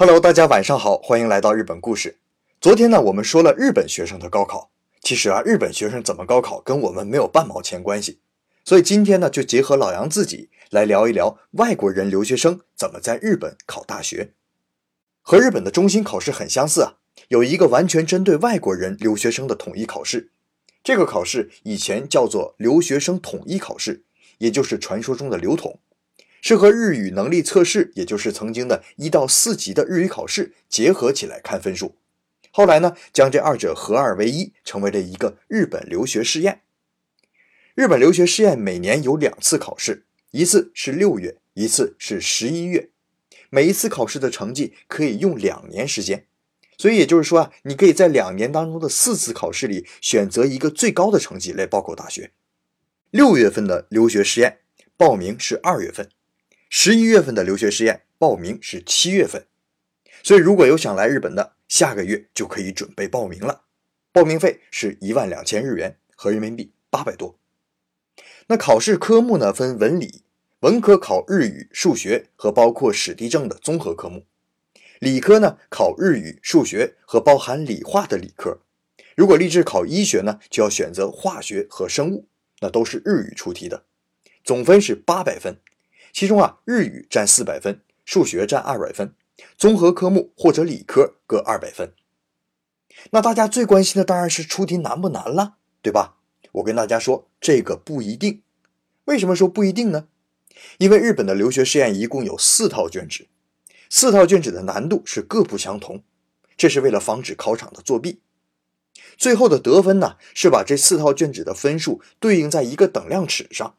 [0.00, 2.16] Hello，大家晚上好，欢迎来到日本故事。
[2.58, 4.70] 昨天呢，我们说了日本学生的高考，
[5.02, 8.18] 其实啊，日本学生怎么高考跟我们没有半毛钱关系。
[8.64, 14.32] 所以今天呢，就结合老杨自己来聊一聊外国人留学生怎么在日本考大学。
[15.20, 16.94] 和日本的中心考试很相似啊，
[17.28, 20.30] 有一个完全针对外国人留学生的统一考试。
[20.82, 24.04] 这个考试以前叫做留学生统一考试，
[24.38, 25.78] 也就是传说中的留统。
[26.40, 31.96] 是和日语能力测试，也就是曾经的一到四级的日语考试结合起来看分数。
[32.50, 36.62] 后来呢，将这二者合二为一，成为了一个日本留学试验。
[37.74, 42.90] 日本留学试验每年有两次考试，一次是六月，一次是十一月。
[43.50, 46.26] 每一次考试的成绩可以用两年时间，
[46.76, 52.32] 所以也就是说啊，你可以在两年当中的四次考试里选择一个最高的成绩来报考大学。
[53.10, 54.58] 六月份的留学试验
[54.96, 56.08] 报名是二月份。
[56.72, 59.44] 十一月份的留学试验报名是七月份，
[60.22, 63.64] 所以如果有想来日本的，下个月就可以准备报名了。
[64.12, 67.36] 报名费是一万两千日元，合人民币八百多。
[68.46, 70.22] 那考试科目呢，分文理，
[70.60, 74.20] 文科考日语、数学和包括史地政的综合科目；
[75.00, 78.60] 理科呢考日语、数学和包含理化的理科。
[79.16, 82.28] 如果立志考医学呢，就要选择化学和生物，
[82.60, 83.82] 那都是日语出题的，
[84.44, 85.58] 总分是八百分。
[86.12, 89.14] 其中啊，日语占四百分，数学占二百分，
[89.56, 91.92] 综合科目或者理科各二百分。
[93.12, 96.16] 那大家最关心的当然是出题难不难了，对吧？
[96.52, 98.42] 我跟大家说，这个不一定。
[99.04, 100.08] 为什么说不一定呢？
[100.78, 103.28] 因为日本的留学试验一共有四套卷纸，
[103.88, 106.02] 四套卷纸的难度是各不相同，
[106.56, 108.20] 这是为了防止考场的作弊。
[109.16, 113.74] 最后的得分呢，是把这四套卷纸的分数对应在一个等量尺上。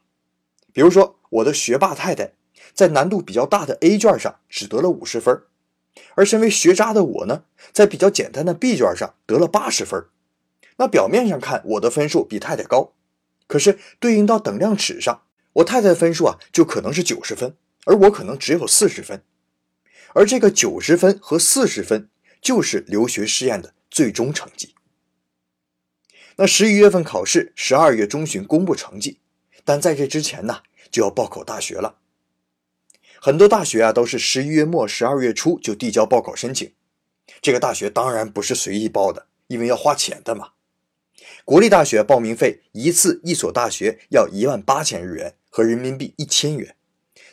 [0.73, 2.33] 比如说，我的学霸太太
[2.73, 5.43] 在难度比较大的 A 卷上只得了五十分，
[6.15, 10.05] 而身为学渣的我呢，在比较简单的 B 卷上得了八十分。
[10.77, 12.93] 那表面上看，我的分数比太太高，
[13.47, 15.23] 可是对应到等量尺上，
[15.53, 19.23] 我太太的分数啊就可能是九十分，而我可能只有四十分。
[20.13, 22.09] 而这个九十分和四十分
[22.41, 24.75] 就是留学试验的最终成绩。
[26.37, 29.19] 那十一月份考试，十二月中旬公布成绩。
[29.63, 31.97] 但在这之前呢，就要报考大学了。
[33.19, 36.73] 很多大学啊，都是十一月末、十二月初就递交报考申请。
[37.41, 40.49] 这个大学当然不是随意报的，因为要花钱的嘛。
[41.45, 46.75] 国立大学报名费一次一所大学要一万八千日元，和人民币一千元。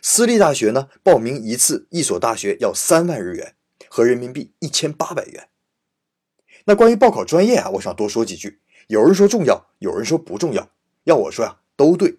[0.03, 3.55] 私立大学呢，报名一次一所大学要三万日元，
[3.89, 5.49] 和人民币一千八百元。
[6.67, 8.61] 那关于报考专业啊，我想多说几句。
[8.89, 10.71] 有人说重要，有人说不重要。
[11.05, 11.61] 要我说呀。
[11.79, 12.18] 都对，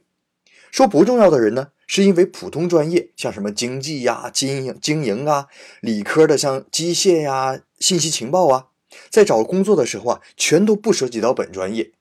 [0.72, 5.48] 说不重要的人呢，是因为普通专业，像什么经济呀、经营经营啊，
[5.82, 8.68] 理科的像机械呀、信息情报啊，
[9.10, 11.92] 在找工作的时候啊，全都不涉及到本专业。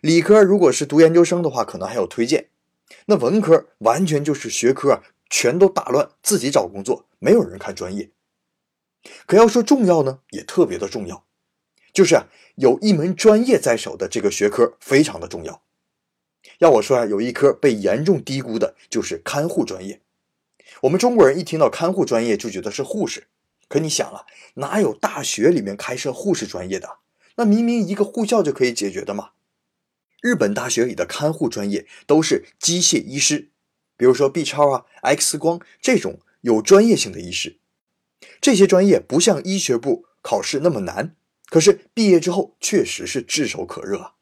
[0.00, 2.48] 理科如果是读研究生的话，可能还有推荐。
[3.06, 8.10] 那文科完全就是学科全都打乱，自己找工作，没有人看专业。
[9.26, 11.24] 可要说重要呢，也特别的重要，
[11.92, 12.26] 就是啊，
[12.56, 15.62] 有一门专业在手的这个学科非常的重要。
[16.58, 20.00] 要我说啊，有一科被严重低估的，就是看护专业。
[20.82, 23.28] 我们中国人一听到看护专业就觉得是护士，
[23.68, 26.98] 可你想啊，哪有大学里面开设护士专业的？
[27.36, 29.30] 那明明一个护校就可以解决的嘛。
[30.20, 33.50] 日本大学里的看护专业都是机械医师，
[33.96, 37.58] 比如说 B 超啊、X 光这种有专业性的医师。
[38.40, 41.14] 这些专业不像医学部考试那么难，
[41.48, 44.14] 可是毕业之后确实是炙手可热啊。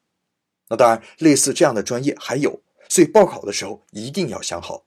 [0.69, 4.85] 那当然，类似这样的专业还有，所以报考的时候一定要想好。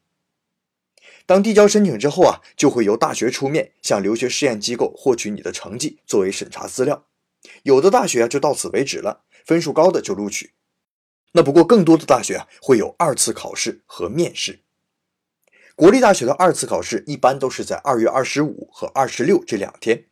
[1.25, 7.06] 当递交申请之后啊，就会由大学出面向留学试验机构获取你的成绩作为审查资料。
[7.63, 10.53] 有的大学啊就到此为止了，分数高的就录取。
[11.34, 14.61] 那不过更多的大学啊会有二次考试和面试。
[15.75, 20.09] 国立大学的二次考试一般都是在二月二十五和二十六这两天。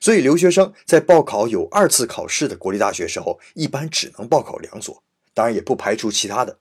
[0.00, 5.02] 所以，留学生在报考有二次考试的国立大学时候，一般只能报考两所，
[5.32, 6.58] 当然也不排除其他的。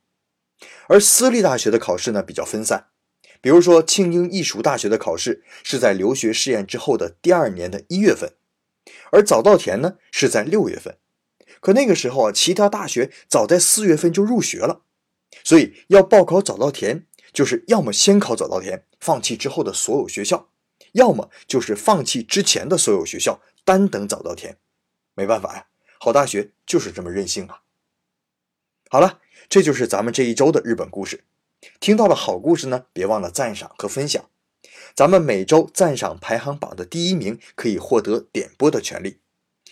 [0.87, 2.87] 而私立大学的考试呢比较分散，
[3.41, 8.33] 比如说庆应义塾大学的考试是在留学试验之后的第二年的一月份，
[9.11, 10.97] 而早稻田呢是在六月份。
[11.59, 14.81] 可那个时候啊，其他大学早在四月份就入学了，
[15.43, 20.49] 所以要报考早稻田，就是要么先考早稻田，放弃之后的所有学校。
[20.93, 24.57] 要么就是放弃之前的所有学校，单等早稻田。
[25.13, 25.67] 没办法呀，
[25.99, 27.61] 好大学就是这么任性啊。
[28.89, 31.23] 好了，这就是咱们这一周的日本故事。
[31.79, 34.29] 听到了好故事呢，别忘了赞赏和分享。
[34.95, 39.19] 咱们每周赞赏排行榜的第一名可以获得点播的权利。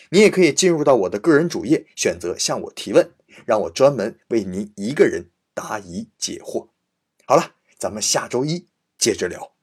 [0.10, 3.14] 你也可以进入到我的个人主页，选择向我提问，
[3.46, 6.70] 让我专门为您一个人答疑解惑。
[7.26, 8.68] 好了，咱们下周一
[8.98, 9.54] 接着聊。